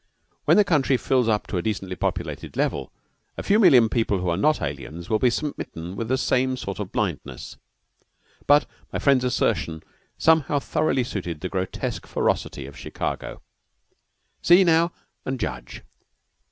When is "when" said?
0.45-0.57